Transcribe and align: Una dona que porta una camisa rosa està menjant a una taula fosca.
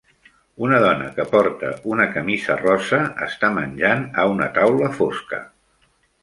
Una 0.67 0.77
dona 0.83 1.09
que 1.17 1.25
porta 1.33 1.69
una 1.95 2.07
camisa 2.15 2.55
rosa 2.61 2.99
està 3.27 3.53
menjant 3.59 4.03
a 4.23 4.27
una 4.37 4.49
taula 4.57 4.91
fosca. 4.97 5.43